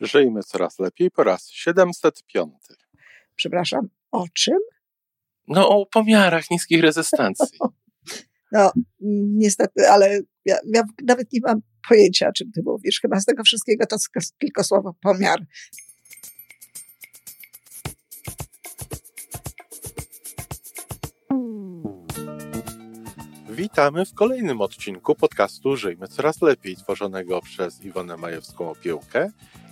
Żyjmy 0.00 0.42
coraz 0.42 0.78
lepiej 0.78 1.10
po 1.10 1.24
raz 1.24 1.48
705. 1.50 2.52
Przepraszam, 3.36 3.88
o 4.10 4.24
czym? 4.34 4.58
No 5.48 5.68
o 5.68 5.86
pomiarach 5.86 6.50
niskich 6.50 6.82
rezystancji. 6.82 7.58
No, 8.54 8.72
niestety, 9.36 9.88
ale 9.88 10.20
ja, 10.44 10.56
ja 10.74 10.82
nawet 11.04 11.32
nie 11.32 11.40
mam 11.42 11.60
pojęcia, 11.88 12.28
o 12.28 12.32
czym 12.32 12.52
ty 12.52 12.62
mówisz. 12.64 13.00
Chyba 13.00 13.20
z 13.20 13.24
tego 13.24 13.42
wszystkiego 13.42 13.86
to 13.86 13.96
tylko 14.38 14.64
słowo 14.64 14.94
pomiar. 15.02 15.40
Witamy 23.50 24.06
w 24.06 24.14
kolejnym 24.14 24.60
odcinku 24.60 25.14
podcastu 25.14 25.76
Żyjmy 25.76 26.08
Coraz 26.08 26.42
Lepiej, 26.42 26.76
tworzonego 26.76 27.42
przez 27.42 27.84
Iwonę 27.84 28.16
Majewską 28.16 28.70
Opiełkę 28.70 29.30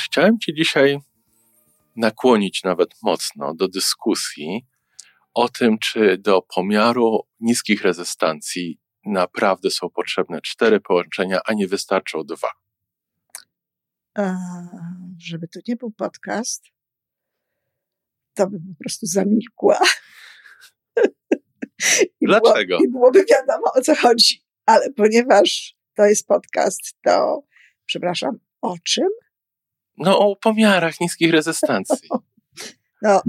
Chciałem 0.00 0.38
Cię 0.38 0.54
dzisiaj 0.54 0.98
nakłonić 1.96 2.62
nawet 2.62 2.90
mocno 3.02 3.54
do 3.54 3.68
dyskusji 3.68 4.66
o 5.34 5.48
tym, 5.48 5.78
czy 5.78 6.18
do 6.18 6.42
pomiaru 6.42 7.26
niskich 7.40 7.82
rezystancji 7.82 8.80
naprawdę 9.06 9.70
są 9.70 9.90
potrzebne 9.90 10.40
cztery 10.40 10.80
połączenia, 10.80 11.40
a 11.44 11.52
nie 11.52 11.68
wystarczą 11.68 12.24
dwa. 12.24 12.48
A, 14.14 14.34
żeby 15.18 15.48
to 15.48 15.60
nie 15.68 15.76
był 15.76 15.90
podcast, 15.90 16.64
to 18.34 18.46
bym 18.46 18.60
po 18.60 18.82
prostu 18.82 19.06
zamilkła. 19.06 19.78
I 22.20 22.26
Dlaczego? 22.26 22.76
Było, 22.76 22.88
I 22.88 22.90
byłoby 22.90 23.24
wiadomo 23.30 23.72
o 23.74 23.80
co 23.80 23.94
chodzi. 23.94 24.44
Ale 24.66 24.92
ponieważ 24.92 25.76
to 25.96 26.04
jest 26.04 26.26
podcast, 26.26 26.80
to 27.02 27.42
przepraszam, 27.86 28.38
o 28.60 28.76
czym? 28.84 29.08
No, 29.98 30.18
o 30.18 30.36
pomiarach 30.36 31.00
niskich 31.00 31.32
rezystancji. 31.32 32.08
No, 33.02 33.22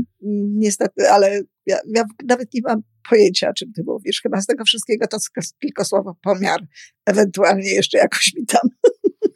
niestety, 0.56 1.09
ale 1.09 1.42
ja, 1.66 1.78
ja, 1.95 2.03
nawet 2.28 2.53
nie 2.53 2.61
mam 2.64 2.81
pojęcia, 3.09 3.50
o 3.50 3.53
czym 3.53 3.73
ty 3.73 3.83
mówisz. 3.86 4.22
Chyba 4.22 4.42
z 4.42 4.45
tego 4.45 4.66
wszystkiego 4.66 5.08
to 5.08 5.17
tylko 5.59 5.86
słowo 5.86 6.16
pomiar. 6.22 6.61
Ewentualnie 7.06 7.73
jeszcze 7.73 7.97
jakoś 7.97 8.34
mi 8.36 8.45
tam 8.45 8.69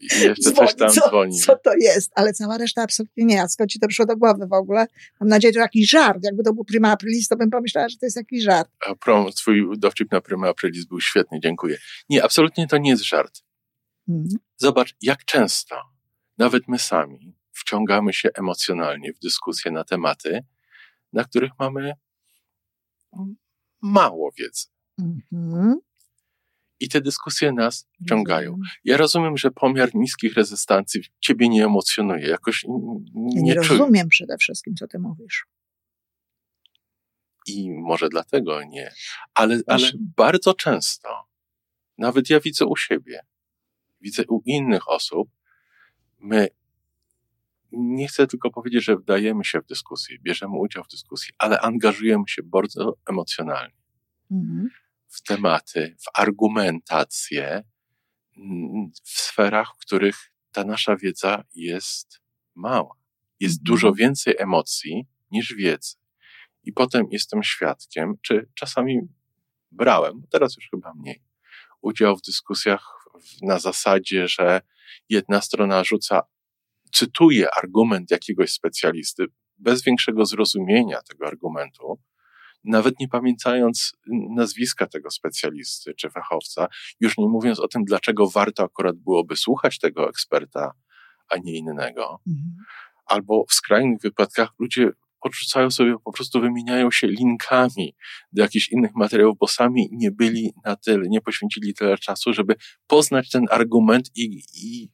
jeszcze 0.01 0.51
dzwoni, 0.51 0.67
coś 0.67 0.75
tam 0.75 0.89
co, 0.89 1.09
dzwoni. 1.09 1.39
Co 1.39 1.55
to 1.55 1.71
jest, 1.79 2.11
ale 2.15 2.33
cała 2.33 2.57
reszta 2.57 2.81
absolutnie 2.81 3.25
nie. 3.25 3.41
A 3.41 3.47
skąd 3.47 3.71
ci 3.71 3.79
to 3.79 3.87
przyszło 3.87 4.05
do 4.05 4.17
głowy 4.17 4.47
w 4.47 4.53
ogóle? 4.53 4.87
Mam 5.19 5.29
nadzieję, 5.29 5.53
że 5.53 5.59
jakiś 5.59 5.89
żart. 5.89 6.19
Jakby 6.23 6.43
to 6.43 6.53
był 6.53 6.65
prima 6.65 6.91
aprilis, 6.91 7.27
to 7.27 7.35
bym 7.35 7.49
pomyślała, 7.49 7.89
że 7.89 7.97
to 7.97 8.05
jest 8.05 8.17
jakiś 8.17 8.43
żart. 8.43 8.69
A 8.87 8.95
prom, 8.95 9.31
twój 9.31 9.65
dowcip 9.77 10.11
na 10.11 10.21
prima 10.21 10.49
aprilis 10.49 10.85
był 10.85 11.01
świetny, 11.01 11.39
dziękuję. 11.43 11.77
Nie, 12.09 12.23
absolutnie 12.23 12.67
to 12.67 12.77
nie 12.77 12.89
jest 12.89 13.03
żart. 13.03 13.41
Hmm. 14.07 14.27
Zobacz, 14.57 14.95
jak 15.01 15.25
często 15.25 15.75
nawet 16.37 16.67
my 16.67 16.79
sami 16.79 17.35
wciągamy 17.51 18.13
się 18.13 18.29
emocjonalnie 18.35 19.13
w 19.13 19.19
dyskusje 19.19 19.71
na 19.71 19.83
tematy, 19.83 20.45
na 21.13 21.23
których 21.23 21.51
mamy 21.59 21.93
mało 23.81 24.31
wiedzy. 24.37 24.65
Mm-hmm. 25.01 25.73
I 26.79 26.89
te 26.89 27.01
dyskusje 27.01 27.51
nas 27.51 27.87
wciągają. 28.05 28.59
Ja 28.83 28.97
rozumiem, 28.97 29.37
że 29.37 29.51
pomiar 29.51 29.95
niskich 29.95 30.33
rezystancji 30.33 31.01
ciebie 31.19 31.49
nie 31.49 31.65
emocjonuje, 31.65 32.27
jakoś 32.27 32.65
nie, 33.13 33.35
ja 33.35 33.41
nie 33.41 33.53
rozumiem 33.53 34.07
przede 34.07 34.37
wszystkim, 34.37 34.75
co 34.75 34.87
ty 34.87 34.99
mówisz. 34.99 35.47
I 37.47 37.71
może 37.71 38.09
dlatego 38.09 38.63
nie. 38.63 38.91
Ale, 39.33 39.59
ale 39.67 39.91
bardzo 40.17 40.53
często, 40.53 41.09
nawet 41.97 42.29
ja 42.29 42.39
widzę 42.39 42.65
u 42.65 42.75
siebie, 42.75 43.19
widzę 44.01 44.23
u 44.29 44.41
innych 44.45 44.89
osób, 44.89 45.29
my 46.19 46.47
nie 47.71 48.07
chcę 48.07 48.27
tylko 48.27 48.51
powiedzieć, 48.51 48.83
że 48.83 48.95
wdajemy 48.95 49.45
się 49.45 49.61
w 49.61 49.65
dyskusję, 49.65 50.17
bierzemy 50.19 50.57
udział 50.59 50.83
w 50.83 50.87
dyskusji, 50.87 51.33
ale 51.37 51.61
angażujemy 51.61 52.23
się 52.27 52.43
bardzo 52.43 52.97
emocjonalnie 53.09 53.77
mhm. 54.31 54.69
w 55.07 55.21
tematy, 55.21 55.95
w 55.99 56.19
argumentację, 56.19 57.63
mm, 58.37 58.91
w 59.03 59.19
sferach, 59.19 59.73
w 59.75 59.85
których 59.85 60.31
ta 60.51 60.63
nasza 60.63 60.95
wiedza 60.95 61.43
jest 61.55 62.21
mała. 62.55 62.95
Jest 63.39 63.59
mhm. 63.59 63.65
dużo 63.65 63.93
więcej 63.93 64.35
emocji 64.37 65.07
niż 65.31 65.53
wiedzy. 65.53 65.95
I 66.63 66.73
potem 66.73 67.05
jestem 67.11 67.43
świadkiem, 67.43 68.13
czy 68.21 68.49
czasami 68.53 68.99
brałem, 69.71 70.23
teraz 70.29 70.55
już 70.55 70.69
chyba 70.69 70.93
mniej, 70.93 71.23
udział 71.81 72.17
w 72.17 72.21
dyskusjach 72.21 73.09
na 73.41 73.59
zasadzie, 73.59 74.27
że 74.27 74.61
jedna 75.09 75.41
strona 75.41 75.83
rzuca 75.83 76.21
cytuje 76.93 77.47
argument 77.57 78.11
jakiegoś 78.11 78.51
specjalisty 78.51 79.25
bez 79.57 79.83
większego 79.83 80.25
zrozumienia 80.25 81.01
tego 81.01 81.27
argumentu, 81.27 81.99
nawet 82.63 82.99
nie 82.99 83.07
pamiętając 83.07 83.95
nazwiska 84.35 84.87
tego 84.87 85.11
specjalisty 85.11 85.93
czy 85.93 86.09
fachowca, 86.09 86.67
już 86.99 87.17
nie 87.17 87.27
mówiąc 87.27 87.59
o 87.59 87.67
tym, 87.67 87.83
dlaczego 87.83 88.29
warto 88.29 88.63
akurat 88.63 88.95
byłoby 88.95 89.35
słuchać 89.35 89.79
tego 89.79 90.09
eksperta, 90.09 90.71
a 91.29 91.37
nie 91.37 91.57
innego. 91.57 92.19
Mhm. 92.27 92.55
Albo 93.05 93.45
w 93.49 93.53
skrajnych 93.53 94.01
wypadkach 94.01 94.49
ludzie 94.59 94.89
odrzucają 95.27 95.71
sobie, 95.71 95.95
po 96.03 96.11
prostu 96.11 96.41
wymieniają 96.41 96.91
się 96.91 97.07
linkami 97.07 97.95
do 98.31 98.41
jakichś 98.41 98.69
innych 98.69 98.91
materiałów, 98.95 99.37
bo 99.39 99.47
sami 99.47 99.89
nie 99.91 100.11
byli 100.11 100.53
na 100.65 100.75
tyle, 100.75 101.03
nie 101.07 101.21
poświęcili 101.21 101.73
tyle 101.73 101.97
czasu, 101.97 102.33
żeby 102.33 102.55
poznać 102.87 103.29
ten 103.29 103.45
argument 103.51 104.09
i, 104.15 104.41
i 104.55 104.89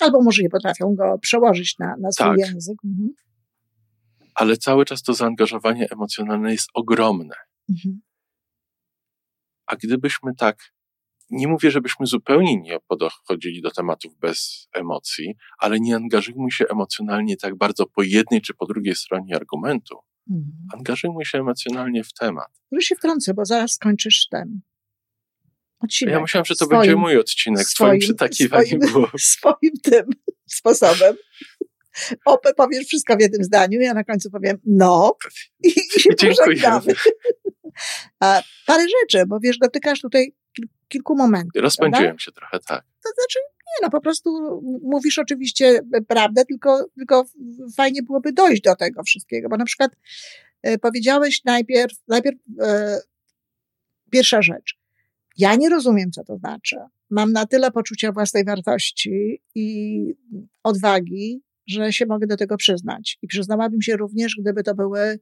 Albo 0.00 0.22
może 0.22 0.42
nie 0.42 0.50
potrafią 0.50 0.94
go 0.94 1.18
przełożyć 1.20 1.78
na, 1.78 1.94
na 2.00 2.12
swój 2.12 2.26
tak. 2.26 2.38
język. 2.38 2.76
Mhm. 2.84 3.08
Ale 4.34 4.56
cały 4.56 4.84
czas 4.84 5.02
to 5.02 5.14
zaangażowanie 5.14 5.86
emocjonalne 5.90 6.52
jest 6.52 6.68
ogromne. 6.74 7.34
Mhm. 7.70 8.00
A 9.66 9.76
gdybyśmy 9.76 10.34
tak, 10.34 10.56
nie 11.30 11.48
mówię, 11.48 11.70
żebyśmy 11.70 12.06
zupełnie 12.06 12.56
nie 12.56 12.78
podchodzili 12.88 13.62
do 13.62 13.70
tematów 13.70 14.16
bez 14.16 14.68
emocji, 14.72 15.34
ale 15.58 15.80
nie 15.80 15.96
angażujmy 15.96 16.50
się 16.50 16.64
emocjonalnie 16.70 17.36
tak 17.36 17.56
bardzo 17.56 17.86
po 17.86 18.02
jednej 18.02 18.40
czy 18.40 18.54
po 18.54 18.66
drugiej 18.66 18.94
stronie 18.94 19.36
argumentu. 19.36 19.98
Mhm. 20.30 20.52
Angażujmy 20.74 21.24
się 21.24 21.38
emocjonalnie 21.38 22.04
w 22.04 22.12
temat. 22.12 22.48
Może 22.72 22.82
się 22.82 22.96
wtrącę, 22.96 23.34
bo 23.34 23.44
zaraz 23.44 23.72
skończysz 23.72 24.28
ten 24.30 24.60
odcinek. 25.80 26.14
Ja 26.14 26.20
myślałam, 26.20 26.44
że 26.44 26.54
to 26.54 26.64
swoim, 26.64 26.80
będzie 26.80 26.96
mój 26.96 27.18
odcinek, 27.18 27.66
swoim, 27.66 27.88
swoim 27.88 28.00
przytakiwaniem 28.00 28.80
swoim, 28.88 29.06
Swoim 29.18 29.72
tym 29.82 30.06
sposobem. 30.46 31.16
Opę 32.24 32.54
powiesz 32.54 32.86
wszystko 32.86 33.16
w 33.16 33.20
jednym 33.20 33.44
zdaniu, 33.44 33.80
ja 33.80 33.94
na 33.94 34.04
końcu 34.04 34.30
powiem 34.30 34.58
no 34.66 35.16
i, 35.64 35.68
i 35.96 36.00
się 36.00 36.10
pożegnamy. 36.14 36.94
Parę 38.66 38.86
rzeczy, 39.00 39.26
bo 39.26 39.40
wiesz, 39.40 39.58
dotykasz 39.58 40.00
tutaj 40.00 40.34
kilku 40.88 41.16
momentów. 41.16 41.62
Rozpędziłem 41.62 42.04
prawda? 42.04 42.24
się 42.24 42.32
trochę, 42.32 42.58
tak. 42.58 42.84
To 42.84 43.10
znaczy, 43.14 43.38
nie 43.66 43.82
no, 43.82 43.90
po 43.90 44.00
prostu 44.00 44.60
mówisz 44.82 45.18
oczywiście 45.18 45.80
prawdę, 46.08 46.44
tylko, 46.44 46.86
tylko 46.94 47.24
fajnie 47.76 48.02
byłoby 48.02 48.32
dojść 48.32 48.62
do 48.62 48.76
tego 48.76 49.02
wszystkiego, 49.02 49.48
bo 49.48 49.56
na 49.56 49.64
przykład 49.64 49.90
e, 50.62 50.78
powiedziałeś 50.78 51.44
najpierw, 51.44 51.94
najpierw 52.08 52.38
e, 52.60 52.98
pierwsza 54.10 54.42
rzecz, 54.42 54.78
ja 55.38 55.54
nie 55.54 55.68
rozumiem, 55.68 56.10
co 56.10 56.24
to 56.24 56.36
znaczy. 56.36 56.76
Mam 57.10 57.32
na 57.32 57.46
tyle 57.46 57.70
poczucia 57.70 58.12
własnej 58.12 58.44
wartości 58.44 59.42
i 59.54 60.00
odwagi, 60.62 61.42
że 61.66 61.92
się 61.92 62.06
mogę 62.06 62.26
do 62.26 62.36
tego 62.36 62.56
przyznać. 62.56 63.18
I 63.22 63.26
przyznałabym 63.26 63.82
się 63.82 63.96
również, 63.96 64.36
gdyby 64.40 64.62
to 64.62 64.74
były 64.74 65.18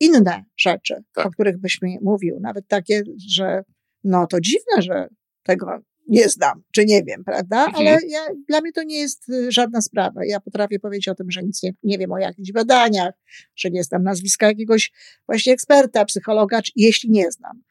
inne 0.00 0.44
rzeczy, 0.56 0.94
tak. 1.14 1.26
o 1.26 1.30
których 1.30 1.58
byś 1.58 1.82
mi 1.82 1.98
mówił. 2.02 2.40
Nawet 2.40 2.68
takie, 2.68 3.02
że 3.28 3.64
no 4.04 4.26
to 4.26 4.40
dziwne, 4.40 4.82
że 4.82 5.08
tego 5.42 5.80
nie 6.08 6.28
znam, 6.28 6.62
czy 6.72 6.84
nie 6.84 7.02
wiem, 7.02 7.24
prawda? 7.24 7.64
Mhm. 7.64 7.74
Ale 7.86 7.98
ja, 8.08 8.20
dla 8.48 8.60
mnie 8.60 8.72
to 8.72 8.82
nie 8.82 8.98
jest 8.98 9.28
y, 9.28 9.52
żadna 9.52 9.80
sprawa. 9.80 10.20
Ja 10.26 10.40
potrafię 10.40 10.78
powiedzieć 10.78 11.08
o 11.08 11.14
tym, 11.14 11.30
że 11.30 11.42
nic 11.42 11.62
nie, 11.62 11.72
nie 11.82 11.98
wiem 11.98 12.12
o 12.12 12.18
jakichś 12.18 12.52
badaniach, 12.52 13.14
że 13.56 13.70
nie 13.70 13.84
znam 13.84 14.02
nazwiska 14.02 14.46
jakiegoś 14.46 14.92
właśnie 15.26 15.52
eksperta, 15.52 16.04
psychologa, 16.04 16.60
jeśli 16.76 17.10
nie 17.10 17.30
znam. 17.30 17.62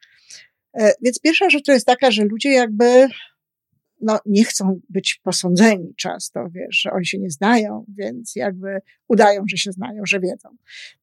E, 0.74 0.92
więc 1.02 1.20
pierwsza 1.20 1.50
rzecz 1.50 1.64
to 1.64 1.72
jest 1.72 1.86
taka, 1.86 2.10
że 2.10 2.24
ludzie 2.24 2.50
jakby 2.50 3.08
no, 4.00 4.18
nie 4.26 4.44
chcą 4.44 4.80
być 4.88 5.20
posądzeni 5.22 5.94
często, 5.96 6.48
wiesz, 6.50 6.80
że 6.80 6.90
oni 6.90 7.06
się 7.06 7.18
nie 7.18 7.30
znają, 7.30 7.84
więc 7.88 8.36
jakby 8.36 8.78
udają, 9.08 9.44
że 9.50 9.56
się 9.56 9.72
znają, 9.72 10.02
że 10.06 10.20
wiedzą. 10.20 10.48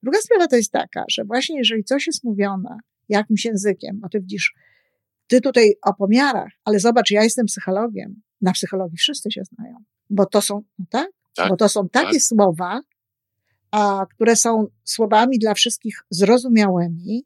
Druga 0.04 0.18
sprawa 0.22 0.48
to 0.48 0.56
jest 0.56 0.72
taka, 0.72 1.04
że 1.10 1.24
właśnie 1.26 1.58
jeżeli 1.58 1.84
coś 1.84 2.08
jest 2.08 2.24
mówione 2.24 2.78
jakimś 3.10 3.46
językiem, 3.46 4.00
bo 4.00 4.10
ty 4.10 4.20
widzisz, 4.20 4.54
ty 5.32 5.42
tutaj 5.42 5.74
o 5.82 5.94
pomiarach, 5.94 6.52
ale 6.66 6.80
zobacz, 6.80 7.12
ja 7.12 7.24
jestem 7.24 7.46
psychologiem, 7.46 8.22
na 8.42 8.52
psychologii 8.52 8.98
wszyscy 8.98 9.32
się 9.32 9.42
znają, 9.44 9.76
bo 10.10 10.26
to 10.26 10.42
są, 10.42 10.62
no 10.80 10.86
tak? 10.90 11.12
tak? 11.36 11.50
Bo 11.50 11.56
to 11.58 11.70
są 11.70 11.90
takie 11.90 12.12
tak. 12.12 12.22
słowa, 12.22 12.82
a, 13.72 14.06
które 14.16 14.36
są 14.36 14.68
słowami 14.84 15.40
dla 15.40 15.54
wszystkich 15.54 16.04
zrozumiałymi, 16.10 17.26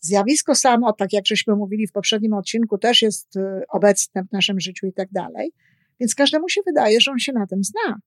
Zjawisko 0.00 0.54
samo, 0.54 0.92
tak 0.92 1.12
jak 1.12 1.26
żeśmy 1.26 1.56
mówili 1.56 1.86
w 1.86 1.92
poprzednim 1.92 2.32
odcinku, 2.32 2.78
też 2.78 3.02
jest 3.02 3.36
y, 3.36 3.40
obecne 3.68 4.24
w 4.24 4.32
naszym 4.32 4.60
życiu 4.60 4.86
i 4.86 4.92
tak 4.92 5.08
dalej. 5.12 5.52
Więc 6.00 6.14
każdemu 6.14 6.48
się 6.48 6.60
wydaje, 6.66 7.00
że 7.00 7.10
on 7.10 7.18
się 7.18 7.32
na 7.32 7.46
tym 7.46 7.64
zna. 7.64 7.98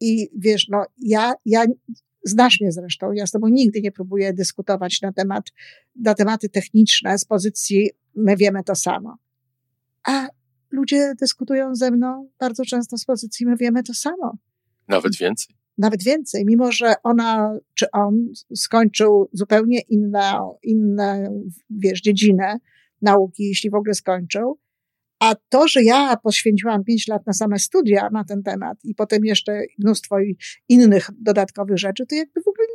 I 0.00 0.28
wiesz, 0.38 0.68
no, 0.68 0.84
ja, 0.98 1.32
ja, 1.46 1.64
znasz 2.24 2.60
mnie 2.60 2.72
zresztą, 2.72 3.12
ja 3.12 3.26
z 3.26 3.30
tobą 3.30 3.48
nigdy 3.48 3.80
nie 3.80 3.92
próbuję 3.92 4.32
dyskutować 4.32 5.02
na 5.02 5.12
temat, 5.12 5.52
na 5.96 6.14
tematy 6.14 6.48
techniczne 6.48 7.18
z 7.18 7.24
pozycji 7.24 7.90
my 8.16 8.36
wiemy 8.36 8.64
to 8.64 8.74
samo. 8.74 9.16
A 10.04 10.28
ludzie 10.70 11.12
dyskutują 11.20 11.74
ze 11.74 11.90
mną 11.90 12.28
bardzo 12.40 12.64
często 12.64 12.98
z 12.98 13.04
pozycji 13.04 13.46
my 13.46 13.56
wiemy 13.56 13.82
to 13.82 13.94
samo. 13.94 14.38
Nawet 14.88 15.16
więcej 15.16 15.56
nawet 15.78 16.02
więcej, 16.02 16.44
mimo 16.46 16.72
że 16.72 16.94
ona 17.02 17.58
czy 17.74 17.90
on 17.90 18.28
skończył 18.56 19.28
zupełnie 19.32 19.80
inną, 19.80 20.56
inną, 20.62 21.44
wiesz, 21.70 22.00
dziedzinę 22.00 22.58
nauki, 23.02 23.48
jeśli 23.48 23.70
w 23.70 23.74
ogóle 23.74 23.94
skończył. 23.94 24.58
A 25.20 25.34
to, 25.48 25.68
że 25.68 25.82
ja 25.82 26.16
poświęciłam 26.16 26.84
pięć 26.84 27.08
lat 27.08 27.26
na 27.26 27.32
same 27.32 27.58
studia 27.58 28.08
na 28.12 28.24
ten 28.24 28.42
temat 28.42 28.78
i 28.84 28.94
potem 28.94 29.24
jeszcze 29.24 29.62
mnóstwo 29.78 30.16
innych 30.68 31.10
dodatkowych 31.18 31.78
rzeczy, 31.78 32.06
to 32.06 32.14
jakby 32.14 32.40
w 32.40 32.48
ogóle 32.48 32.66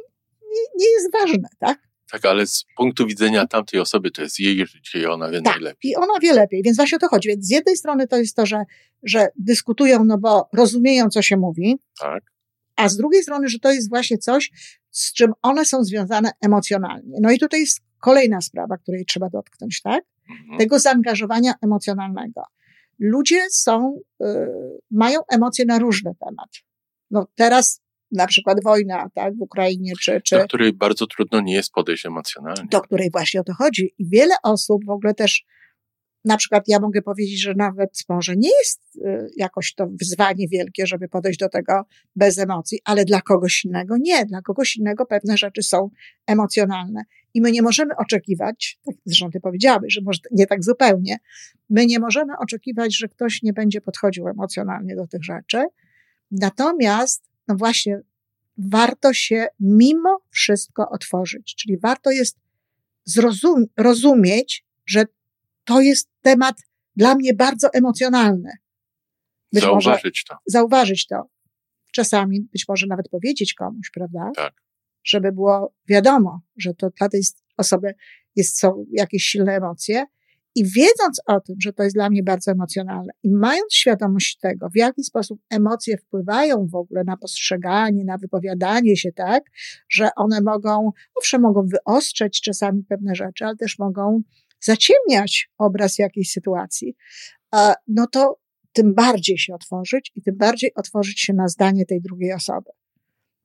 nie, 0.41 0.62
nie 0.86 0.91
jest 0.91 1.12
ważne, 1.12 1.50
tak? 1.59 1.89
Tak, 2.12 2.25
ale 2.25 2.47
z 2.47 2.65
punktu 2.77 3.07
widzenia 3.07 3.47
tamtej 3.47 3.80
osoby 3.80 4.12
to 4.12 4.21
jest 4.21 4.39
jej 4.39 4.65
życie 4.65 5.00
i 5.00 5.06
ona 5.06 5.30
wie 5.30 5.41
tak, 5.41 5.53
najlepiej. 5.53 5.91
I 5.91 5.95
ona 5.95 6.13
wie 6.21 6.33
lepiej, 6.33 6.62
więc 6.63 6.77
właśnie 6.77 6.95
o 6.95 7.00
to 7.00 7.07
chodzi. 7.07 7.30
Więc 7.30 7.45
z 7.45 7.50
jednej 7.50 7.77
strony 7.77 8.07
to 8.07 8.18
jest 8.18 8.36
to, 8.36 8.45
że, 8.45 8.63
że 9.03 9.27
dyskutują, 9.35 10.03
no 10.06 10.18
bo 10.18 10.50
rozumieją, 10.53 11.09
co 11.09 11.21
się 11.21 11.38
mówi. 11.38 11.80
Tak 12.00 12.24
a 12.80 12.89
z 12.89 12.97
drugiej 12.97 13.24
strony, 13.24 13.47
że 13.47 13.59
to 13.59 13.71
jest 13.71 13.89
właśnie 13.89 14.18
coś, 14.18 14.51
z 14.92 15.13
czym 15.13 15.33
one 15.42 15.65
są 15.65 15.83
związane 15.83 16.31
emocjonalnie. 16.42 17.18
No 17.21 17.31
i 17.31 17.39
tutaj 17.39 17.59
jest 17.59 17.80
kolejna 18.00 18.42
sprawa, 18.42 18.77
której 18.77 19.06
trzeba 19.06 19.30
dotknąć, 19.30 19.81
tak? 19.81 20.03
Mhm. 20.29 20.57
Tego 20.57 20.79
zaangażowania 20.79 21.53
emocjonalnego. 21.61 22.43
Ludzie 22.99 23.41
są, 23.51 23.99
y, 24.21 24.25
mają 24.91 25.19
emocje 25.31 25.65
na 25.65 25.79
różny 25.79 26.11
temat. 26.25 26.49
No 27.11 27.27
teraz 27.35 27.81
na 28.11 28.27
przykład 28.27 28.63
wojna, 28.63 29.09
tak, 29.15 29.35
w 29.35 29.41
Ukrainie, 29.41 29.93
czy, 30.01 30.21
czy... 30.21 30.37
Do 30.37 30.43
której 30.43 30.73
bardzo 30.73 31.07
trudno 31.07 31.41
nie 31.41 31.53
jest 31.53 31.71
podejść 31.71 32.05
emocjonalnie. 32.05 32.67
Do 32.71 32.81
której 32.81 33.11
właśnie 33.11 33.41
o 33.41 33.43
to 33.43 33.53
chodzi. 33.53 33.93
I 33.97 34.09
wiele 34.09 34.35
osób 34.43 34.85
w 34.85 34.89
ogóle 34.89 35.13
też 35.13 35.45
na 36.25 36.38
przykład 36.38 36.63
ja 36.68 36.80
mogę 36.80 37.01
powiedzieć, 37.01 37.42
że 37.42 37.54
nawet 37.54 38.00
może 38.10 38.36
nie 38.36 38.50
jest 38.60 38.81
y, 38.95 39.30
jakoś 39.38 39.74
to 39.74 39.88
wyzwanie 39.88 40.48
wielkie, 40.48 40.88
żeby 40.88 41.07
podejść 41.07 41.39
do 41.39 41.50
tego 41.50 41.86
bez 42.16 42.38
emocji, 42.38 42.80
ale 42.86 43.06
dla 43.06 43.21
kogoś 43.21 43.66
innego 43.66 43.95
nie. 44.00 44.25
Dla 44.25 44.42
kogoś 44.42 44.75
innego 44.75 45.06
pewne 45.06 45.38
rzeczy 45.38 45.63
są 45.63 45.89
emocjonalne. 46.27 47.04
I 47.33 47.42
my 47.42 47.51
nie 47.51 47.62
możemy 47.62 47.95
oczekiwać, 47.95 48.80
tak 48.86 48.95
zresztą 49.06 49.30
ty 49.31 49.39
powiedziałeś, 49.39 49.94
że 49.94 50.01
może 50.01 50.19
nie 50.31 50.48
tak 50.48 50.63
zupełnie, 50.63 51.18
my 51.69 51.86
nie 51.86 52.00
możemy 52.00 52.33
oczekiwać, 52.38 52.98
że 52.98 53.07
ktoś 53.07 53.44
nie 53.44 53.54
będzie 53.54 53.81
podchodził 53.81 54.27
emocjonalnie 54.27 54.95
do 54.95 55.07
tych 55.07 55.24
rzeczy. 55.24 55.66
Natomiast, 56.31 57.30
no 57.48 57.56
właśnie, 57.56 58.01
warto 58.57 59.13
się 59.13 59.48
mimo 59.60 60.19
wszystko 60.30 60.89
otworzyć. 60.89 61.56
Czyli 61.56 61.77
warto 61.77 62.12
jest 62.12 62.38
zrozum- 63.10 63.66
rozumieć, 63.77 64.66
że 64.86 65.06
to 65.69 65.81
jest 65.81 66.10
temat 66.21 66.56
dla 66.95 67.16
mnie 67.16 67.33
bardzo 67.33 67.74
emocjonalny. 67.74 68.51
Być 69.54 69.63
zauważyć 69.63 70.24
to. 70.24 70.36
Zauważyć 70.45 71.07
to. 71.07 71.30
Czasami 71.94 72.42
być 72.42 72.66
może 72.68 72.88
nawet 72.88 73.10
powiedzieć 73.10 73.54
komuś, 73.54 73.92
prawda? 73.94 74.31
Tak. 74.36 74.54
Żeby 75.04 75.31
było 75.31 75.74
wiadomo, 75.89 76.42
że 76.57 76.74
to 76.74 76.89
dla 76.89 77.10
tej 77.10 77.21
osoby 77.57 77.94
jest, 78.36 78.60
są 78.60 78.86
jakieś 78.92 79.24
silne 79.24 79.56
emocje. 79.56 80.06
I 80.56 80.66
wiedząc 80.66 81.21
o 81.25 81.39
tym, 81.39 81.56
że 81.62 81.74
to 81.74 81.83
jest 81.83 81.95
dla 81.95 82.10
mnie 82.10 82.24
bardzo 82.24 82.51
emocjonalne 82.51 83.13
i 83.24 83.31
mając 83.31 83.74
świadomość 83.74 84.38
tego, 84.38 84.69
w 84.69 84.77
jaki 84.77 85.04
sposób 85.04 85.39
emocje 85.50 85.98
wpływają 85.98 86.68
w 86.68 86.75
ogóle 86.75 87.04
na 87.04 87.18
postrzeganie, 87.18 88.06
na 88.06 88.18
wypowiadanie 88.18 88.98
się, 88.98 89.12
tak, 89.12 89.44
że 89.89 90.10
one 90.16 90.42
mogą, 90.42 90.92
owszem, 91.16 91.42
mogą 91.42 91.66
wyostrzeć 91.66 92.42
czasami 92.42 92.83
pewne 92.83 93.16
rzeczy, 93.16 93.45
ale 93.45 93.56
też 93.56 93.80
mogą 93.80 94.21
zaciemniać 94.59 95.50
obraz 95.57 95.97
jakiejś 95.97 96.31
sytuacji, 96.31 96.95
no 97.88 98.07
to 98.11 98.39
tym 98.73 98.94
bardziej 98.94 99.38
się 99.38 99.53
otworzyć 99.53 100.11
i 100.15 100.21
tym 100.21 100.38
bardziej 100.38 100.73
otworzyć 100.75 101.19
się 101.19 101.33
na 101.33 101.47
zdanie 101.47 101.85
tej 101.85 102.01
drugiej 102.01 102.33
osoby. 102.33 102.69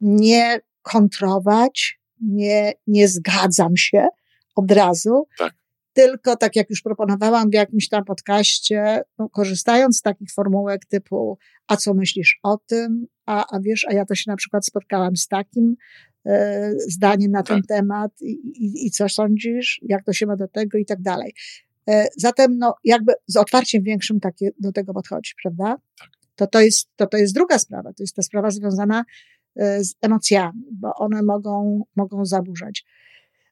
Nie 0.01 0.61
kontrować, 0.83 2.01
nie, 2.21 2.73
nie 2.87 3.09
zgadzam 3.09 3.77
się 3.77 4.09
od 4.55 4.71
razu, 4.71 5.27
tak. 5.39 5.55
tylko 5.93 6.37
tak 6.37 6.57
jak 6.57 6.71
już 6.71 6.83
proponowałam 6.83 7.51
w 7.51 7.55
jakimś 7.55 7.89
tam 7.89 8.05
podcaście, 8.05 9.03
no, 9.19 9.29
korzystając 9.29 9.99
z 9.99 10.03
takich 10.03 10.33
formułek 10.33 10.87
typu, 10.87 11.39
a 11.67 11.77
co 11.77 11.95
myślisz 11.95 12.39
o 12.43 12.59
tym, 12.67 13.07
a, 13.27 13.57
a 13.57 13.61
wiesz, 13.61 13.87
a 13.91 13.93
ja 13.93 14.05
to 14.05 14.15
się 14.15 14.31
na 14.31 14.37
przykład 14.37 14.67
spotkałam 14.67 15.17
z 15.17 15.29
takim, 15.29 15.77
E, 16.27 16.73
zdanie 16.89 17.29
na 17.29 17.43
ten 17.43 17.63
tak. 17.63 17.67
temat 17.67 18.23
i, 18.23 18.33
i, 18.33 18.87
i 18.87 18.91
co 18.91 19.09
sądzisz, 19.09 19.81
jak 19.83 20.05
to 20.05 20.13
się 20.13 20.27
ma 20.27 20.37
do 20.37 20.49
tego 20.49 20.79
i 20.79 20.85
tak 20.85 21.03
dalej. 21.03 21.35
E, 21.89 22.09
zatem, 22.17 22.59
no, 22.59 22.75
jakby 22.85 23.13
z 23.27 23.37
otwarciem 23.37 23.83
większym 23.83 24.21
takie, 24.21 24.51
do 24.61 24.73
tego 24.73 24.95
podchodzi, 24.95 25.33
prawda? 25.43 25.77
Tak. 25.99 26.09
To, 26.37 26.47
to, 26.47 26.61
jest, 26.61 26.89
to, 26.97 27.07
to 27.07 27.17
jest 27.17 27.35
druga 27.35 27.59
sprawa. 27.59 27.93
To 27.93 28.03
jest 28.03 28.17
ta 28.17 28.23
sprawa 28.23 28.51
związana 28.51 29.05
e, 29.57 29.85
z 29.85 29.95
emocjami, 30.03 30.63
bo 30.73 30.95
one 30.95 31.23
mogą, 31.23 31.85
mogą 31.97 32.25
zaburzać. 32.25 32.85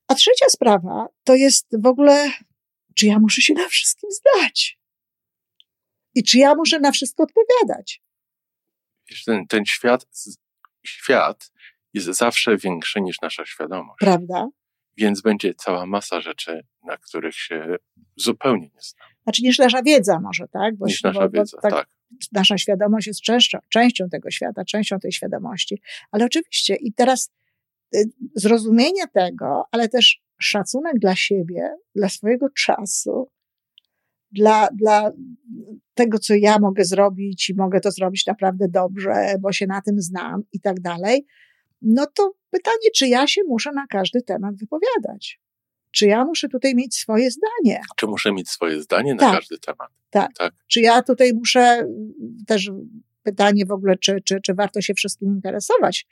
A 0.08 0.14
trzecia 0.14 0.46
sprawa 0.48 1.06
to 1.24 1.34
jest 1.34 1.66
w 1.78 1.86
ogóle, 1.86 2.30
czy 2.94 3.06
ja 3.06 3.18
muszę 3.18 3.42
się 3.42 3.54
na 3.54 3.68
wszystkim 3.68 4.10
zdać? 4.10 4.78
I 6.14 6.24
czy 6.24 6.38
ja 6.38 6.54
muszę 6.54 6.80
na 6.80 6.92
wszystko 6.92 7.22
odpowiadać? 7.22 8.01
Ten, 9.26 9.46
ten 9.46 9.64
świat, 9.64 10.06
świat 10.86 11.52
jest 11.94 12.06
zawsze 12.06 12.56
większy 12.56 13.00
niż 13.00 13.20
nasza 13.20 13.46
świadomość. 13.46 13.98
Prawda? 14.00 14.48
Więc 14.96 15.20
będzie 15.20 15.54
cała 15.54 15.86
masa 15.86 16.20
rzeczy, 16.20 16.64
na 16.84 16.96
których 16.96 17.34
się 17.34 17.76
zupełnie 18.16 18.70
nie 18.74 18.80
znam. 18.80 19.08
Znaczy 19.22 19.42
niż 19.42 19.58
nasza 19.58 19.82
wiedza 19.82 20.20
może, 20.20 20.48
tak? 20.48 20.76
Bo, 20.76 20.86
niż 20.86 21.02
nasza 21.02 21.20
bo, 21.20 21.30
wiedza, 21.30 21.58
tak, 21.62 21.72
tak. 21.72 21.88
Nasza 22.32 22.58
świadomość 22.58 23.06
jest 23.06 23.20
częścią, 23.20 23.58
częścią 23.68 24.08
tego 24.08 24.30
świata, 24.30 24.64
częścią 24.64 24.98
tej 24.98 25.12
świadomości. 25.12 25.82
Ale 26.10 26.24
oczywiście 26.24 26.74
i 26.74 26.92
teraz 26.92 27.30
y, 27.94 28.04
zrozumienie 28.34 29.08
tego, 29.14 29.64
ale 29.70 29.88
też 29.88 30.22
szacunek 30.38 30.98
dla 30.98 31.16
siebie, 31.16 31.74
dla 31.94 32.08
swojego 32.08 32.46
czasu, 32.50 33.28
dla, 34.32 34.68
dla 34.74 35.10
tego, 35.94 36.18
co 36.18 36.34
ja 36.34 36.58
mogę 36.58 36.84
zrobić 36.84 37.50
i 37.50 37.54
mogę 37.54 37.80
to 37.80 37.90
zrobić 37.90 38.26
naprawdę 38.26 38.68
dobrze, 38.68 39.34
bo 39.40 39.52
się 39.52 39.66
na 39.66 39.80
tym 39.82 40.00
znam 40.00 40.42
i 40.52 40.60
tak 40.60 40.80
dalej, 40.80 41.26
no 41.82 42.06
to 42.14 42.34
pytanie, 42.50 42.90
czy 42.94 43.08
ja 43.08 43.26
się 43.26 43.40
muszę 43.48 43.72
na 43.72 43.86
każdy 43.86 44.22
temat 44.22 44.56
wypowiadać? 44.56 45.40
Czy 45.90 46.06
ja 46.06 46.24
muszę 46.24 46.48
tutaj 46.48 46.74
mieć 46.74 46.94
swoje 46.94 47.30
zdanie? 47.30 47.80
Czy 47.96 48.06
muszę 48.06 48.32
mieć 48.32 48.50
swoje 48.50 48.82
zdanie 48.82 49.14
na 49.14 49.20
tak, 49.20 49.34
każdy 49.34 49.58
temat? 49.58 49.88
Tak. 50.10 50.30
tak. 50.38 50.54
Czy 50.66 50.80
ja 50.80 51.02
tutaj 51.02 51.32
muszę 51.34 51.88
też 52.46 52.70
pytanie 53.22 53.66
w 53.66 53.72
ogóle, 53.72 53.98
czy, 53.98 54.20
czy, 54.24 54.40
czy 54.40 54.54
warto 54.54 54.80
się 54.80 54.94
wszystkim 54.94 55.28
interesować? 55.28 56.06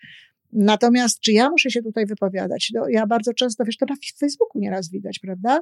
Natomiast 0.52 1.20
czy 1.20 1.32
ja 1.32 1.50
muszę 1.50 1.70
się 1.70 1.82
tutaj 1.82 2.06
wypowiadać? 2.06 2.70
No, 2.74 2.88
ja 2.88 3.06
bardzo 3.06 3.34
często, 3.34 3.64
wiesz, 3.64 3.76
to 3.76 3.86
na 3.86 3.94
Facebooku 4.18 4.60
nieraz 4.60 4.90
widać, 4.90 5.18
prawda? 5.18 5.60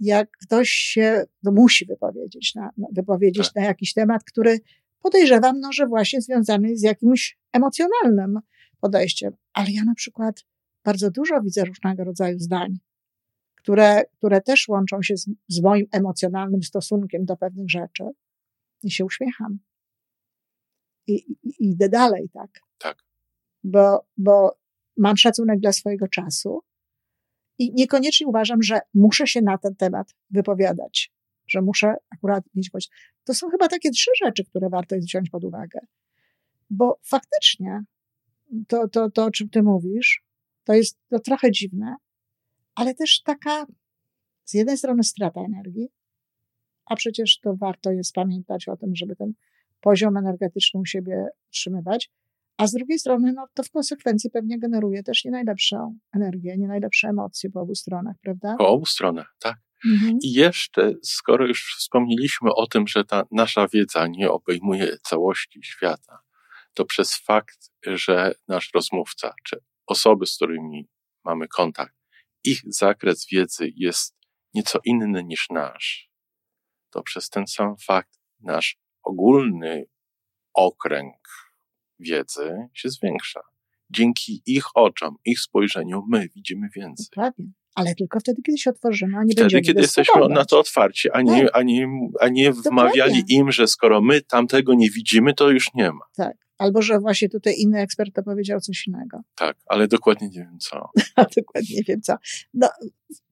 Jak 0.00 0.30
ktoś 0.30 0.68
się 0.68 1.24
no, 1.42 1.52
musi 1.52 1.86
wypowiedzieć, 1.86 2.54
na, 2.54 2.70
wypowiedzieć 2.92 3.46
tak. 3.46 3.54
na 3.54 3.62
jakiś 3.62 3.92
temat, 3.92 4.24
który 4.24 4.58
podejrzewam, 5.00 5.60
no, 5.60 5.72
że 5.72 5.86
właśnie 5.86 6.20
związany 6.20 6.68
jest 6.68 6.80
z 6.80 6.84
jakimś 6.84 7.38
emocjonalnym 7.52 8.38
podejściem. 8.80 9.32
Ale 9.52 9.70
ja 9.70 9.84
na 9.84 9.94
przykład 9.94 10.44
bardzo 10.84 11.10
dużo 11.10 11.40
widzę 11.42 11.64
różnego 11.64 12.04
rodzaju 12.04 12.38
zdań, 12.38 12.78
które, 13.56 14.04
które 14.18 14.40
też 14.40 14.68
łączą 14.68 15.02
się 15.02 15.16
z, 15.16 15.30
z 15.48 15.62
moim 15.62 15.86
emocjonalnym 15.92 16.62
stosunkiem 16.62 17.24
do 17.24 17.36
pewnych 17.36 17.70
rzeczy 17.70 18.04
i 18.82 18.90
się 18.90 19.04
uśmiecham. 19.04 19.58
I, 21.06 21.12
i, 21.12 21.36
i 21.44 21.70
idę 21.70 21.88
dalej, 21.88 22.28
tak? 22.32 22.50
Tak. 22.78 22.98
Bo, 23.64 24.06
bo 24.16 24.58
mam 24.96 25.16
szacunek 25.16 25.60
dla 25.60 25.72
swojego 25.72 26.08
czasu 26.08 26.62
i 27.60 27.72
niekoniecznie 27.74 28.26
uważam, 28.26 28.62
że 28.62 28.80
muszę 28.94 29.26
się 29.26 29.42
na 29.42 29.58
ten 29.58 29.76
temat 29.76 30.14
wypowiadać, 30.30 31.12
że 31.48 31.62
muszę 31.62 31.94
akurat 32.10 32.44
mieć 32.54 32.70
płeć. 32.70 32.90
To 33.24 33.34
są 33.34 33.50
chyba 33.50 33.68
takie 33.68 33.90
trzy 33.90 34.10
rzeczy, 34.24 34.44
które 34.44 34.68
warto 34.68 34.96
wziąć 34.96 35.30
pod 35.30 35.44
uwagę. 35.44 35.80
Bo 36.70 36.98
faktycznie 37.04 37.82
to, 38.68 38.88
to, 38.88 39.10
to 39.10 39.24
o 39.24 39.30
czym 39.30 39.48
ty 39.48 39.62
mówisz, 39.62 40.22
to 40.64 40.74
jest 40.74 40.98
to 41.08 41.18
trochę 41.18 41.50
dziwne, 41.50 41.96
ale 42.74 42.94
też 42.94 43.22
taka 43.22 43.66
z 44.44 44.54
jednej 44.54 44.78
strony 44.78 45.04
strata 45.04 45.40
energii, 45.40 45.88
a 46.86 46.96
przecież 46.96 47.40
to 47.40 47.56
warto 47.56 47.92
jest 47.92 48.14
pamiętać 48.14 48.68
o 48.68 48.76
tym, 48.76 48.96
żeby 48.96 49.16
ten 49.16 49.32
poziom 49.80 50.16
energetyczny 50.16 50.80
u 50.80 50.84
siebie 50.84 51.26
utrzymywać, 51.48 52.10
a 52.60 52.66
z 52.66 52.72
drugiej 52.72 52.98
strony, 52.98 53.32
no, 53.32 53.46
to 53.54 53.62
w 53.62 53.70
konsekwencji 53.70 54.30
pewnie 54.30 54.58
generuje 54.58 55.02
też 55.02 55.24
nie 55.24 55.30
najlepszą 55.30 55.98
energię, 56.14 56.56
nie 56.58 56.68
najlepsze 56.68 57.08
emocje 57.08 57.50
po 57.50 57.60
obu 57.60 57.74
stronach, 57.74 58.16
prawda? 58.22 58.56
Po 58.58 58.68
obu 58.68 58.86
stronach, 58.86 59.36
tak. 59.38 59.56
Mhm. 59.92 60.18
I 60.22 60.32
jeszcze, 60.32 60.94
skoro 61.02 61.46
już 61.46 61.76
wspomnieliśmy 61.78 62.50
o 62.54 62.66
tym, 62.66 62.86
że 62.86 63.04
ta 63.04 63.24
nasza 63.30 63.68
wiedza 63.68 64.06
nie 64.06 64.30
obejmuje 64.30 64.98
całości 65.02 65.60
świata, 65.62 66.18
to 66.74 66.84
przez 66.84 67.16
fakt, 67.16 67.70
że 67.86 68.32
nasz 68.48 68.70
rozmówca, 68.74 69.34
czy 69.44 69.56
osoby, 69.86 70.26
z 70.26 70.36
którymi 70.36 70.88
mamy 71.24 71.48
kontakt, 71.48 71.94
ich 72.44 72.60
zakres 72.66 73.26
wiedzy 73.32 73.72
jest 73.76 74.16
nieco 74.54 74.78
inny 74.84 75.24
niż 75.24 75.46
nasz, 75.50 76.10
to 76.90 77.02
przez 77.02 77.30
ten 77.30 77.46
sam 77.46 77.74
fakt 77.86 78.18
nasz 78.40 78.76
ogólny 79.02 79.84
okręg 80.54 81.49
wiedzy 82.00 82.68
się 82.74 82.88
zwiększa. 82.88 83.40
Dzięki 83.90 84.42
ich 84.46 84.64
oczom, 84.74 85.16
ich 85.24 85.40
spojrzeniu 85.40 86.02
my 86.08 86.28
widzimy 86.36 86.68
więcej. 86.76 87.06
Dokładnie. 87.16 87.46
Ale 87.74 87.94
tylko 87.94 88.20
wtedy, 88.20 88.42
kiedy 88.42 88.58
się 88.58 88.70
otworzymy, 88.70 89.18
a 89.18 89.24
nie 89.24 89.32
Wtedy, 89.32 89.42
będziemy 89.42 89.62
kiedy 89.62 89.80
jesteśmy 89.80 90.28
na 90.28 90.44
to 90.44 90.58
otwarci, 90.58 91.10
a 91.10 91.22
nie, 91.22 91.42
tak. 91.44 91.50
a 91.56 91.62
nie, 91.62 91.88
a 92.20 92.28
nie 92.28 92.52
wmawiali 92.52 93.24
im, 93.28 93.52
że 93.52 93.66
skoro 93.66 94.00
my 94.00 94.20
tamtego 94.20 94.74
nie 94.74 94.90
widzimy, 94.90 95.34
to 95.34 95.50
już 95.50 95.74
nie 95.74 95.92
ma. 95.92 96.04
Tak. 96.16 96.36
Albo, 96.58 96.82
że 96.82 96.98
właśnie 96.98 97.28
tutaj 97.28 97.54
inny 97.58 97.80
ekspert 97.80 98.14
to 98.14 98.22
powiedział 98.22 98.60
coś 98.60 98.86
innego. 98.86 99.20
Tak, 99.34 99.56
ale 99.66 99.88
dokładnie 99.88 100.28
nie 100.28 100.40
wiem 100.40 100.58
co. 100.58 100.90
dokładnie 101.36 101.76
nie 101.76 101.82
wiem 101.88 102.00
co. 102.02 102.14
No, 102.54 102.68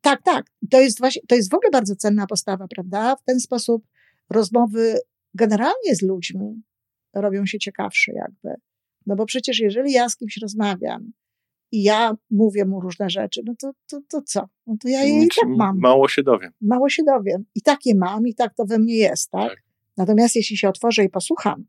tak, 0.01 0.23
tak. 0.23 0.47
To 0.71 0.81
jest 0.81 0.99
właśnie, 0.99 1.23
to 1.29 1.35
jest 1.35 1.51
w 1.51 1.55
ogóle 1.55 1.71
bardzo 1.71 1.97
cenna 1.97 2.27
postawa, 2.27 2.67
prawda? 2.69 3.17
W 3.17 3.25
ten 3.25 3.41
sposób 3.41 3.85
rozmowy 4.31 4.99
generalnie 5.35 5.95
z 5.95 6.03
ludźmi 6.03 6.63
robią 7.15 7.47
się 7.47 7.59
ciekawsze 7.59 8.13
jakby. 8.13 8.61
No 9.07 9.17
bo 9.17 9.27
przecież 9.27 9.61
jeżeli 9.61 9.93
ja 9.93 10.09
z 10.09 10.17
kimś 10.17 10.37
rozmawiam 10.43 11.13
i 11.73 11.83
ja 11.83 12.17
mówię 12.31 12.65
mu 12.65 12.81
różne 12.81 13.11
rzeczy, 13.11 13.43
no 13.47 13.55
to, 13.61 13.71
to, 13.87 14.01
to 14.09 14.23
co? 14.23 14.49
No 14.67 14.77
to 14.81 14.89
ja 14.89 15.05
je 15.05 15.23
i 15.23 15.29
tak 15.41 15.49
mam. 15.49 15.79
Mało 15.79 16.09
się 16.09 16.23
dowiem. 16.23 16.53
Mało 16.61 16.89
się 16.89 17.03
dowiem. 17.03 17.45
I 17.55 17.63
tak 17.63 17.87
je 17.87 17.95
mam, 17.95 18.27
i 18.27 18.35
tak 18.35 18.55
to 18.55 18.65
we 18.65 18.79
mnie 18.79 18.97
jest, 18.97 19.31
tak? 19.31 19.51
tak. 19.51 19.63
Natomiast 19.97 20.37
jeśli 20.37 20.57
się 20.57 20.69
otworzę 20.69 21.05
i 21.05 21.09
posłucham, 21.09 21.65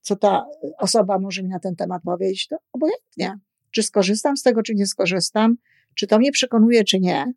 co 0.00 0.16
ta 0.16 0.46
osoba 0.78 1.18
może 1.18 1.42
mi 1.42 1.48
na 1.48 1.58
ten 1.58 1.76
temat 1.76 2.02
powiedzieć, 2.02 2.46
to 2.46 2.56
obojętnie. 2.72 3.38
Czy 3.70 3.82
skorzystam 3.82 4.36
z 4.36 4.42
tego, 4.42 4.62
czy 4.62 4.74
nie 4.74 4.86
skorzystam, 4.86 5.56
czy 5.94 6.06
to 6.06 6.18
mnie 6.18 6.32
przekonuje, 6.32 6.84
czy 6.84 7.00
nie, 7.00 7.32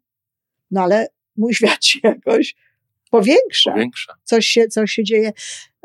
no 0.71 0.81
ale 0.81 1.07
mój 1.37 1.53
świat 1.57 1.85
się 1.85 1.99
jakoś 2.03 2.55
powiększa. 3.11 3.71
powiększa. 3.71 4.13
Coś, 4.23 4.45
się, 4.45 4.67
coś 4.67 4.91
się 4.91 5.03
dzieje. 5.03 5.31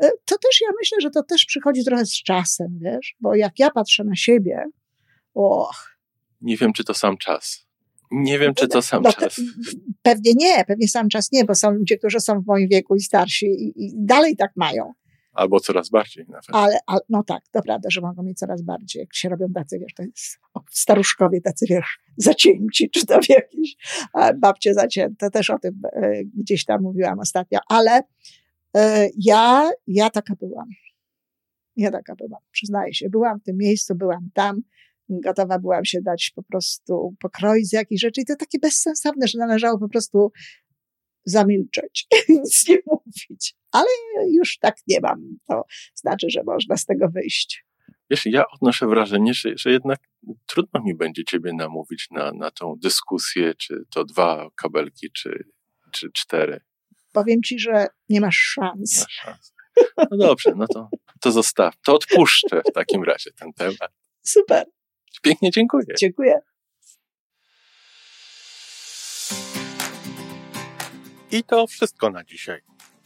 E, 0.03 0.09
to 0.25 0.37
też 0.37 0.61
ja 0.61 0.67
myślę, 0.81 0.97
że 1.01 1.09
to 1.09 1.23
też 1.23 1.45
przychodzi 1.45 1.83
trochę 1.85 2.05
z 2.05 2.23
czasem, 2.23 2.79
wiesz, 2.81 3.15
bo 3.19 3.35
jak 3.35 3.59
ja 3.59 3.71
patrzę 3.71 4.03
na 4.03 4.15
siebie, 4.15 4.63
och. 5.33 5.97
Nie 6.41 6.57
wiem, 6.57 6.73
czy 6.73 6.83
to 6.83 6.93
sam 6.93 7.17
czas. 7.17 7.67
Nie 8.11 8.39
wiem, 8.39 8.53
czy 8.53 8.67
to 8.67 8.81
sam 8.81 9.03
no, 9.03 9.13
czas. 9.13 9.41
Pewnie 10.01 10.31
nie, 10.35 10.65
pewnie 10.65 10.87
sam 10.87 11.09
czas 11.09 11.31
nie, 11.31 11.45
bo 11.45 11.55
są 11.55 11.71
ludzie, 11.71 11.97
którzy 11.97 12.19
są 12.19 12.41
w 12.41 12.45
moim 12.45 12.67
wieku 12.67 12.95
i 12.95 12.99
starsi 12.99 13.45
i, 13.45 13.85
i 13.85 13.91
dalej 13.95 14.35
tak 14.35 14.51
mają. 14.55 14.93
Albo 15.37 15.59
coraz 15.59 15.89
bardziej 15.89 16.25
nawet. 16.27 16.45
Ale, 16.53 16.79
ale, 16.87 16.99
no 17.09 17.23
tak, 17.23 17.43
to 17.51 17.61
prawda, 17.61 17.89
że 17.89 18.01
mogą 18.01 18.23
mieć 18.23 18.37
coraz 18.37 18.61
bardziej. 18.61 18.99
Jak 18.99 19.15
się 19.15 19.29
robią 19.29 19.47
tacy, 19.53 19.79
wiesz, 19.79 19.93
to 19.93 20.03
jest 20.03 20.39
o, 20.53 20.61
staruszkowie 20.71 21.41
tacy, 21.41 21.65
wiesz, 21.69 21.99
zacięci, 22.17 22.89
czy 22.89 23.05
tam 23.05 23.21
jakieś 23.29 23.75
babcie 24.35 24.73
zacięte. 24.73 25.29
Też 25.29 25.49
o 25.49 25.59
tym 25.59 25.81
e, 25.93 26.23
gdzieś 26.25 26.65
tam 26.65 26.81
mówiłam 26.81 27.19
ostatnio. 27.19 27.59
Ale 27.69 28.01
e, 28.75 29.09
ja, 29.17 29.69
ja 29.87 30.09
taka 30.09 30.35
byłam. 30.35 30.69
Ja 31.75 31.91
taka 31.91 32.15
byłam, 32.15 32.41
przyznaję 32.51 32.93
się. 32.93 33.09
Byłam 33.09 33.39
w 33.39 33.43
tym 33.43 33.57
miejscu, 33.57 33.95
byłam 33.95 34.29
tam, 34.33 34.61
gotowa 35.09 35.59
byłam 35.59 35.85
się 35.85 36.01
dać 36.01 36.31
po 36.35 36.43
prostu 36.43 37.15
pokroić 37.19 37.69
z 37.69 37.73
jakichś 37.73 38.01
rzeczy 38.01 38.21
i 38.21 38.25
to 38.25 38.35
takie 38.35 38.59
bezsensowne, 38.59 39.27
że 39.27 39.39
należało 39.39 39.79
po 39.79 39.89
prostu 39.89 40.31
zamilczeć, 41.25 42.07
nic 42.29 42.67
nie 42.69 42.77
mówić. 42.85 43.56
Ale 43.71 43.87
już 44.31 44.57
tak 44.57 44.75
nie 44.87 44.99
mam. 45.01 45.37
To 45.47 45.63
znaczy, 45.95 46.27
że 46.29 46.43
można 46.43 46.77
z 46.77 46.85
tego 46.85 47.09
wyjść. 47.09 47.65
Wiesz, 48.09 48.25
ja 48.25 48.43
odnoszę 48.47 48.87
wrażenie, 48.87 49.33
że, 49.33 49.57
że 49.57 49.71
jednak 49.71 49.99
trudno 50.45 50.81
mi 50.83 50.95
będzie 50.95 51.23
ciebie 51.23 51.53
namówić 51.53 52.07
na, 52.11 52.31
na 52.31 52.51
tą 52.51 52.75
dyskusję, 52.77 53.53
czy 53.55 53.83
to 53.89 54.05
dwa 54.05 54.49
kabelki, 54.55 55.11
czy, 55.11 55.43
czy 55.91 56.11
cztery. 56.13 56.59
Powiem 57.13 57.43
ci, 57.43 57.59
że 57.59 57.87
nie 58.09 58.21
masz 58.21 58.35
szans. 58.35 58.99
Masz 59.01 59.13
szans. 59.13 59.53
No 60.11 60.17
dobrze, 60.17 60.53
no 60.55 60.65
to, 60.67 60.89
to 61.21 61.31
zostaw. 61.31 61.73
To 61.85 61.95
odpuszczę 61.95 62.61
w 62.69 62.73
takim 62.73 63.03
razie 63.03 63.31
ten 63.31 63.53
temat. 63.53 63.91
Super. 64.23 64.65
Pięknie 65.21 65.51
dziękuję. 65.51 65.85
Dziękuję. 65.99 66.39
I 71.31 71.43
to 71.43 71.67
wszystko 71.67 72.09
na 72.09 72.23
dzisiaj. 72.23 72.61